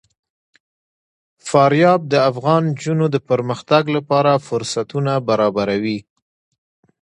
فاریاب 1.49 2.01
د 2.13 2.15
افغان 2.29 2.63
نجونو 2.71 3.05
د 3.11 3.17
پرمختګ 3.29 3.83
لپاره 3.95 4.31
فرصتونه 4.47 5.13
برابروي. 5.29 5.99